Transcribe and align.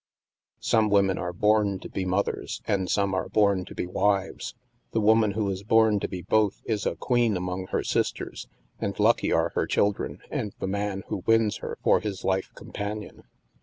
Some 0.61 0.89
women 0.89 1.19
are 1.19 1.31
bom 1.31 1.77
to 1.81 1.87
be 1.87 2.05
mothers, 2.05 2.59
and 2.67 2.89
some 2.89 3.13
are 3.13 3.29
bom 3.29 3.65
to 3.65 3.75
be 3.75 3.85
wives. 3.85 4.55
The 4.93 4.99
woman 4.99 5.33
who 5.33 5.47
is 5.51 5.61
born 5.61 5.99
to 5.99 6.07
be 6.07 6.23
both 6.23 6.59
is 6.65 6.87
a 6.87 6.95
queen 6.95 7.37
among 7.37 7.67
her 7.67 7.83
sisters, 7.83 8.47
and 8.79 8.99
lucky 8.99 9.31
are 9.31 9.49
her 9.53 9.67
children 9.67 10.17
and 10.31 10.55
the 10.57 10.65
man 10.65 11.03
who 11.09 11.21
wins 11.27 11.57
her 11.57 11.77
for 11.83 11.99
his 11.99 12.23
life 12.23 12.49
companion. 12.55 13.25